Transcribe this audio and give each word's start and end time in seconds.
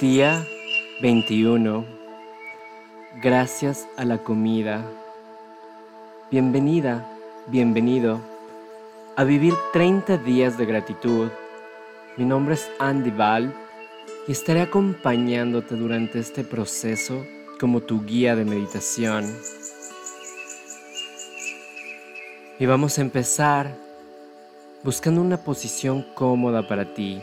Día 0.00 0.44
21. 1.02 1.84
Gracias 3.22 3.86
a 3.96 4.04
la 4.04 4.18
comida. 4.18 4.84
Bienvenida, 6.32 7.06
bienvenido 7.46 8.20
a 9.14 9.22
vivir 9.22 9.54
30 9.72 10.18
días 10.18 10.58
de 10.58 10.66
gratitud. 10.66 11.28
Mi 12.16 12.24
nombre 12.24 12.54
es 12.54 12.68
Andy 12.80 13.10
Val 13.10 13.54
y 14.26 14.32
estaré 14.32 14.62
acompañándote 14.62 15.76
durante 15.76 16.18
este 16.18 16.42
proceso 16.42 17.24
como 17.60 17.80
tu 17.80 18.04
guía 18.04 18.34
de 18.34 18.44
meditación. 18.44 19.24
Y 22.58 22.66
vamos 22.66 22.98
a 22.98 23.02
empezar 23.02 23.76
buscando 24.82 25.20
una 25.20 25.36
posición 25.36 26.04
cómoda 26.14 26.66
para 26.66 26.94
ti 26.94 27.22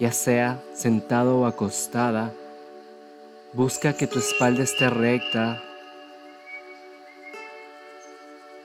ya 0.00 0.12
sea 0.12 0.58
sentado 0.74 1.40
o 1.40 1.46
acostada, 1.46 2.32
busca 3.52 3.92
que 3.92 4.06
tu 4.06 4.18
espalda 4.18 4.62
esté 4.62 4.88
recta. 4.88 5.62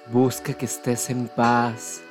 Busca 0.08 0.54
que 0.54 0.66
estés 0.66 1.10
en 1.10 1.28
paz. 1.28 2.02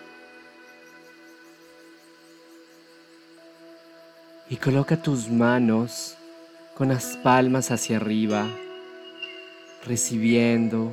Y 4.50 4.56
coloca 4.56 4.96
tus 4.98 5.30
manos 5.30 6.18
con 6.76 6.88
las 6.88 7.16
palmas 7.16 7.70
hacia 7.70 7.96
arriba, 7.96 8.46
recibiendo, 9.86 10.92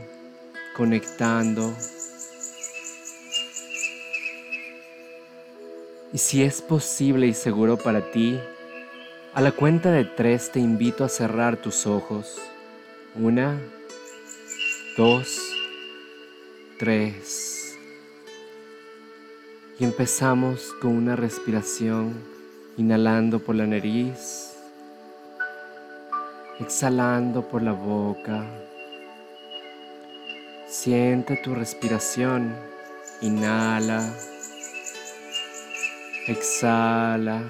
conectando. 0.77 1.73
Y 6.13 6.17
si 6.17 6.43
es 6.43 6.61
posible 6.61 7.27
y 7.27 7.33
seguro 7.33 7.77
para 7.77 8.11
ti, 8.11 8.37
a 9.33 9.39
la 9.39 9.53
cuenta 9.53 9.91
de 9.91 10.03
tres 10.03 10.51
te 10.51 10.59
invito 10.59 11.05
a 11.05 11.09
cerrar 11.09 11.55
tus 11.55 11.87
ojos. 11.87 12.37
Una, 13.15 13.57
dos, 14.97 15.39
tres. 16.77 17.77
Y 19.79 19.85
empezamos 19.85 20.73
con 20.81 20.97
una 20.97 21.15
respiración, 21.15 22.13
inhalando 22.75 23.39
por 23.39 23.55
la 23.55 23.65
nariz, 23.65 24.53
exhalando 26.59 27.47
por 27.47 27.61
la 27.61 27.71
boca. 27.71 28.45
Siente 30.67 31.37
tu 31.37 31.55
respiración, 31.55 32.53
inhala. 33.21 34.13
Exhala. 36.31 37.43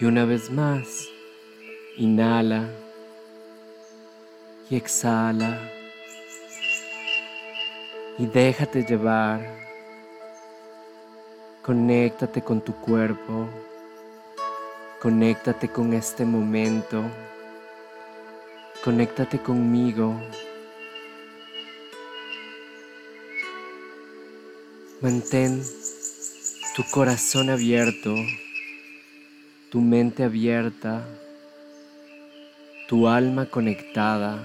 Y 0.00 0.04
una 0.04 0.24
vez 0.24 0.50
más, 0.50 1.08
inhala 1.96 2.68
y 4.68 4.74
exhala. 4.74 5.70
Y 8.18 8.26
déjate 8.26 8.82
llevar. 8.82 9.38
Conéctate 11.62 12.42
con 12.42 12.60
tu 12.60 12.74
cuerpo. 12.80 13.48
Conéctate 15.00 15.68
con 15.68 15.92
este 15.92 16.24
momento. 16.24 17.00
Conéctate 18.82 19.38
conmigo. 19.38 20.20
Mantén 25.00 25.62
tu 26.74 26.82
corazón 26.90 27.50
abierto, 27.50 28.16
tu 29.70 29.80
mente 29.80 30.24
abierta, 30.24 31.06
tu 32.88 33.06
alma 33.06 33.46
conectada. 33.46 34.42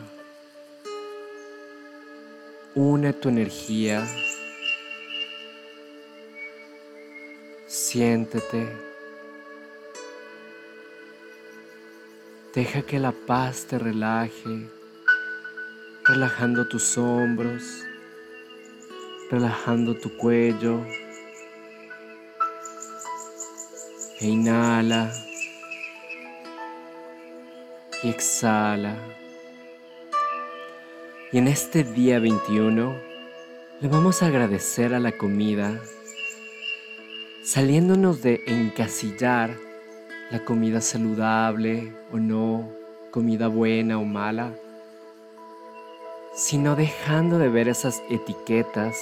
Une 2.76 3.14
tu 3.14 3.30
energía. 3.30 4.08
Siéntete. 7.66 8.68
Deja 12.54 12.84
que 12.84 13.00
la 13.00 13.12
paz 13.12 13.66
te 13.66 13.80
relaje, 13.80 14.70
relajando 16.06 16.68
tus 16.68 16.96
hombros, 16.96 17.64
relajando 19.32 19.96
tu 19.96 20.16
cuello. 20.16 20.86
E 24.22 24.28
inhala 24.28 25.14
y 28.04 28.10
exhala. 28.10 28.98
Y 31.32 31.38
en 31.38 31.48
este 31.48 31.86
día 31.86 32.20
21 32.20 32.96
le 33.80 33.88
vamos 33.88 34.22
a 34.22 34.26
agradecer 34.26 34.94
a 34.94 35.00
la 35.00 35.14
comida, 35.14 35.80
saliéndonos 37.46 38.22
de 38.22 38.44
encasillar 38.46 39.56
la 40.32 40.44
comida 40.44 40.82
saludable 40.82 41.94
o 42.12 42.18
no, 42.18 42.70
comida 43.12 43.48
buena 43.48 44.00
o 44.00 44.04
mala, 44.04 44.54
sino 46.36 46.76
dejando 46.76 47.38
de 47.38 47.48
ver 47.48 47.70
esas 47.70 48.04
etiquetas 48.10 48.98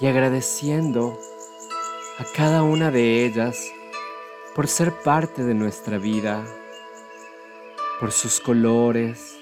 y 0.00 0.08
agradeciendo 0.08 1.16
a 2.18 2.24
cada 2.36 2.64
una 2.64 2.90
de 2.90 3.24
ellas 3.24 3.72
por 4.54 4.68
ser 4.68 4.92
parte 5.02 5.42
de 5.44 5.54
nuestra 5.54 5.96
vida, 5.96 6.44
por 7.98 8.12
sus 8.12 8.38
colores, 8.38 9.34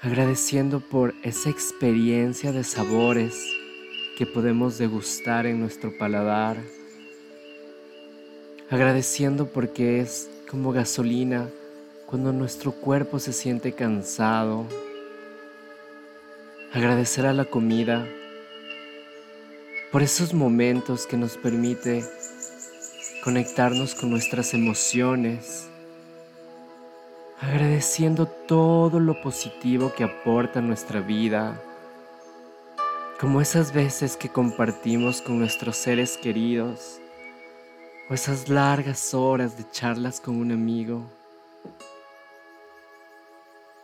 agradeciendo 0.00 0.80
por 0.80 1.12
esa 1.22 1.50
experiencia 1.50 2.50
de 2.50 2.64
sabores 2.64 3.36
que 4.16 4.24
podemos 4.24 4.78
degustar 4.78 5.44
en 5.44 5.60
nuestro 5.60 5.96
paladar, 5.98 6.56
agradeciendo 8.70 9.46
porque 9.46 10.00
es 10.00 10.30
como 10.50 10.72
gasolina 10.72 11.46
cuando 12.06 12.32
nuestro 12.32 12.72
cuerpo 12.72 13.18
se 13.18 13.34
siente 13.34 13.72
cansado, 13.72 14.66
agradecer 16.72 17.26
a 17.26 17.34
la 17.34 17.44
comida 17.44 18.08
por 19.90 20.02
esos 20.02 20.32
momentos 20.32 21.06
que 21.06 21.18
nos 21.18 21.36
permite 21.36 22.02
conectarnos 23.22 23.94
con 23.94 24.10
nuestras 24.10 24.52
emociones, 24.52 25.68
agradeciendo 27.40 28.26
todo 28.26 28.98
lo 28.98 29.20
positivo 29.22 29.92
que 29.94 30.02
aporta 30.02 30.60
nuestra 30.60 30.98
vida, 30.98 31.62
como 33.20 33.40
esas 33.40 33.72
veces 33.72 34.16
que 34.16 34.28
compartimos 34.28 35.22
con 35.22 35.38
nuestros 35.38 35.76
seres 35.76 36.18
queridos, 36.18 36.98
o 38.10 38.14
esas 38.14 38.48
largas 38.48 39.14
horas 39.14 39.56
de 39.56 39.70
charlas 39.70 40.20
con 40.20 40.34
un 40.34 40.50
amigo. 40.50 41.08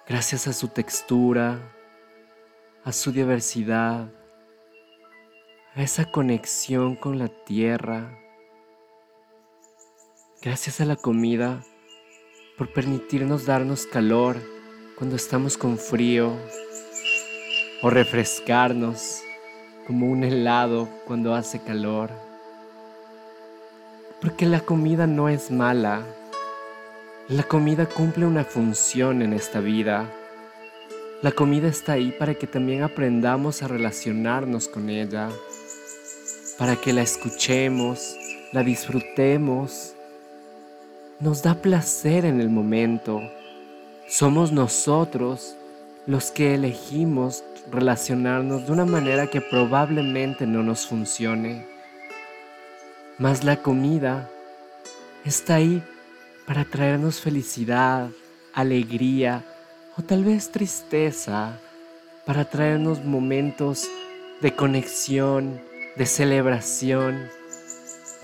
Gracias 0.08 0.48
a 0.48 0.52
su 0.52 0.66
textura, 0.66 1.60
a 2.82 2.90
su 2.90 3.12
diversidad, 3.12 4.08
a 5.76 5.82
esa 5.82 6.10
conexión 6.10 6.96
con 6.96 7.20
la 7.20 7.28
tierra, 7.28 8.18
Gracias 10.40 10.80
a 10.80 10.84
la 10.84 10.94
comida 10.94 11.64
por 12.56 12.72
permitirnos 12.72 13.44
darnos 13.44 13.86
calor 13.86 14.36
cuando 14.96 15.16
estamos 15.16 15.58
con 15.58 15.78
frío 15.78 16.30
o 17.82 17.90
refrescarnos 17.90 19.18
como 19.88 20.06
un 20.06 20.22
helado 20.22 20.88
cuando 21.06 21.34
hace 21.34 21.60
calor. 21.60 22.12
Porque 24.20 24.46
la 24.46 24.60
comida 24.60 25.08
no 25.08 25.28
es 25.28 25.50
mala. 25.50 26.06
La 27.26 27.42
comida 27.42 27.86
cumple 27.86 28.24
una 28.24 28.44
función 28.44 29.22
en 29.22 29.32
esta 29.32 29.58
vida. 29.58 30.08
La 31.20 31.32
comida 31.32 31.66
está 31.66 31.94
ahí 31.94 32.14
para 32.16 32.34
que 32.34 32.46
también 32.46 32.84
aprendamos 32.84 33.64
a 33.64 33.68
relacionarnos 33.68 34.68
con 34.68 34.88
ella, 34.88 35.30
para 36.58 36.76
que 36.76 36.92
la 36.92 37.02
escuchemos, 37.02 38.16
la 38.52 38.62
disfrutemos 38.62 39.96
nos 41.20 41.42
da 41.42 41.54
placer 41.54 42.24
en 42.24 42.40
el 42.40 42.48
momento. 42.48 43.20
Somos 44.08 44.52
nosotros 44.52 45.56
los 46.06 46.30
que 46.30 46.54
elegimos 46.54 47.42
relacionarnos 47.70 48.66
de 48.66 48.72
una 48.72 48.84
manera 48.84 49.26
que 49.26 49.40
probablemente 49.40 50.46
no 50.46 50.62
nos 50.62 50.86
funcione. 50.86 51.66
Mas 53.18 53.44
la 53.44 53.56
comida 53.62 54.30
está 55.24 55.56
ahí 55.56 55.82
para 56.46 56.64
traernos 56.64 57.20
felicidad, 57.20 58.08
alegría 58.54 59.44
o 59.96 60.02
tal 60.02 60.24
vez 60.24 60.50
tristeza, 60.50 61.58
para 62.24 62.44
traernos 62.44 63.04
momentos 63.04 63.88
de 64.40 64.54
conexión, 64.54 65.60
de 65.96 66.06
celebración, 66.06 67.28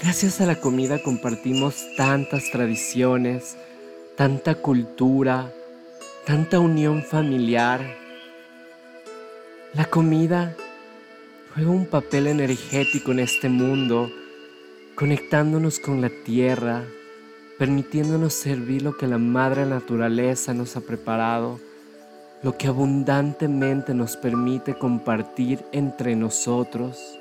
Gracias 0.00 0.40
a 0.40 0.46
la 0.46 0.56
comida 0.56 1.00
compartimos 1.00 1.86
tantas 1.96 2.50
tradiciones, 2.50 3.56
tanta 4.16 4.56
cultura, 4.56 5.52
tanta 6.26 6.58
unión 6.58 7.04
familiar. 7.04 7.80
La 9.72 9.84
comida 9.84 10.56
juega 11.54 11.70
un 11.70 11.86
papel 11.86 12.26
energético 12.26 13.12
en 13.12 13.20
este 13.20 13.48
mundo, 13.48 14.10
conectándonos 14.96 15.78
con 15.78 16.00
la 16.00 16.10
tierra, 16.24 16.82
permitiéndonos 17.56 18.34
servir 18.34 18.82
lo 18.82 18.96
que 18.96 19.06
la 19.06 19.18
madre 19.18 19.64
naturaleza 19.64 20.52
nos 20.54 20.76
ha 20.76 20.80
preparado, 20.80 21.60
lo 22.42 22.58
que 22.58 22.66
abundantemente 22.66 23.94
nos 23.94 24.16
permite 24.16 24.74
compartir 24.74 25.64
entre 25.70 26.16
nosotros. 26.16 27.20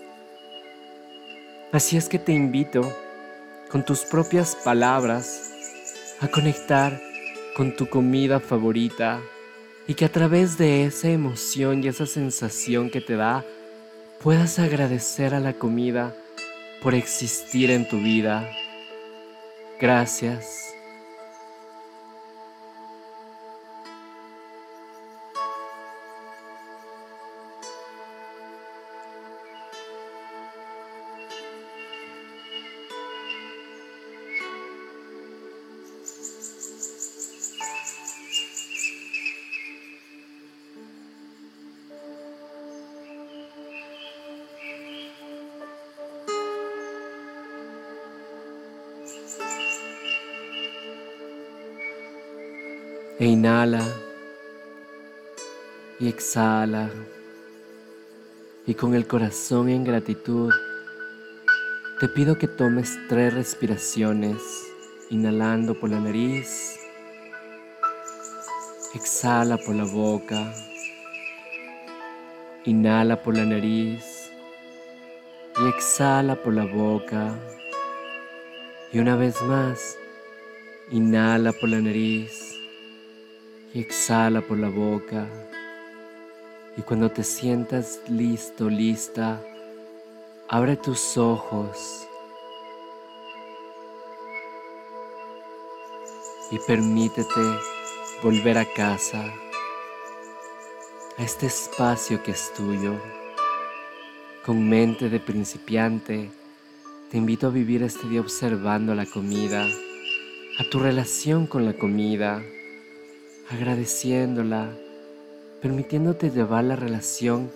Así 1.73 1.97
es 1.97 2.07
que 2.07 2.19
te 2.19 2.31
invito, 2.31 2.95
con 3.71 3.83
tus 3.83 4.01
propias 4.01 4.55
palabras, 4.55 5.51
a 6.19 6.27
conectar 6.27 7.01
con 7.57 7.75
tu 7.75 7.89
comida 7.89 8.39
favorita 8.39 9.19
y 9.87 9.95
que 9.95 10.05
a 10.05 10.11
través 10.11 10.59
de 10.59 10.85
esa 10.85 11.09
emoción 11.09 11.83
y 11.83 11.87
esa 11.87 12.05
sensación 12.05 12.91
que 12.91 13.01
te 13.01 13.15
da, 13.15 13.43
puedas 14.21 14.59
agradecer 14.59 15.33
a 15.33 15.39
la 15.39 15.53
comida 15.53 16.13
por 16.83 16.93
existir 16.93 17.71
en 17.71 17.87
tu 17.87 17.97
vida. 17.97 18.47
Gracias. 19.81 20.72
E 53.19 53.27
inhala 53.27 53.85
y 55.99 56.07
exhala. 56.07 56.89
Y 58.65 58.73
con 58.73 58.95
el 58.95 59.05
corazón 59.05 59.69
en 59.69 59.83
gratitud, 59.83 60.51
te 61.99 62.07
pido 62.07 62.39
que 62.39 62.47
tomes 62.47 62.97
tres 63.09 63.35
respiraciones, 63.35 64.41
inhalando 65.11 65.79
por 65.79 65.91
la 65.91 65.99
nariz, 65.99 66.79
exhala 68.95 69.57
por 69.57 69.75
la 69.75 69.85
boca, 69.85 70.51
inhala 72.65 73.21
por 73.21 73.37
la 73.37 73.45
nariz 73.45 74.31
y 75.59 75.69
exhala 75.69 76.35
por 76.35 76.55
la 76.55 76.65
boca. 76.65 77.35
Y 78.91 78.97
una 78.97 79.15
vez 79.15 79.39
más, 79.43 79.97
inhala 80.89 81.51
por 81.53 81.69
la 81.69 81.79
nariz 81.79 82.42
y 83.73 83.79
exhala 83.79 84.41
por 84.41 84.59
la 84.59 84.69
boca. 84.69 85.27
Y 86.77 86.81
cuando 86.81 87.09
te 87.09 87.23
sientas 87.23 87.99
listo, 88.07 88.69
lista, 88.69 89.41
abre 90.47 90.77
tus 90.77 91.17
ojos 91.17 92.07
y 96.51 96.59
permítete 96.67 97.41
volver 98.21 98.57
a 98.57 98.65
casa, 98.65 99.33
a 101.17 101.23
este 101.23 101.47
espacio 101.47 102.21
que 102.21 102.31
es 102.31 102.53
tuyo. 102.53 102.95
Con 104.45 104.67
mente 104.67 105.09
de 105.09 105.19
principiante, 105.19 106.29
te 107.09 107.17
invito 107.17 107.47
a 107.47 107.49
vivir 107.49 107.81
este 107.83 108.07
día 108.07 108.21
observando 108.21 108.93
la 108.93 109.05
comida, 109.05 109.65
a 109.65 110.69
tu 110.69 110.79
relación 110.79 111.47
con 111.47 111.65
la 111.65 111.73
comida, 111.73 112.43
agradeciéndola, 113.49 114.69
permitiéndote 115.61 116.29
llevar 116.29 116.63
la 116.63 116.75
relación 116.75 117.49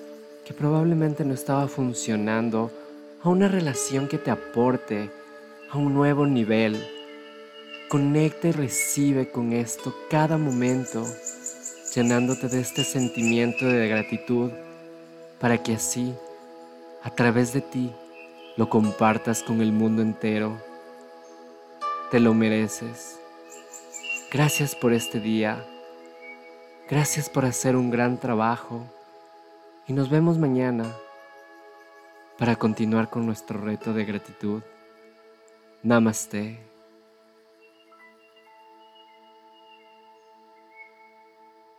que 0.46 0.54
probablemente 0.54 1.26
no 1.26 1.34
estaba 1.34 1.68
funcionando 1.68 2.72
a 3.22 3.30
una 3.30 3.48
relación 3.48 4.08
que 4.08 4.18
te 4.18 4.32
aporte 4.32 5.10
a 5.70 5.78
un 5.78 5.94
nuevo 5.94 6.26
nivel. 6.26 6.82
Conecta 7.90 8.50
y 8.50 8.52
recibe 8.52 9.30
con 9.30 9.54
esto 9.54 9.94
cada 10.10 10.38
momento, 10.38 11.06
llenándote 11.94 12.48
de 12.48 12.62
este 12.62 12.84
sentimiento 12.84 13.66
de 13.66 13.88
gratitud 13.88 14.52
para 15.40 15.62
que 15.62 15.76
así, 15.76 16.14
a 17.04 17.10
través 17.10 17.54
de 17.54 17.62
ti, 17.62 17.92
lo 18.56 18.70
compartas 18.70 19.44
con 19.44 19.62
el 19.62 19.72
mundo 19.72 20.02
entero. 20.02 20.58
Te 22.12 22.20
lo 22.20 22.34
mereces. 22.34 23.20
Gracias 24.32 24.76
por 24.76 24.94
este 24.94 25.20
día. 25.20 25.66
Gracias 26.90 27.30
por 27.30 27.44
hacer 27.44 27.76
un 27.76 27.90
gran 27.90 28.18
trabajo 28.18 28.82
y 29.88 29.94
nos 29.94 30.10
vemos 30.10 30.38
mañana 30.38 30.86
para 32.38 32.56
continuar 32.56 33.10
con 33.10 33.26
nuestro 33.26 33.60
reto 33.60 33.94
de 33.94 34.06
gratitud. 34.06 34.62
Namaste. 35.84 36.67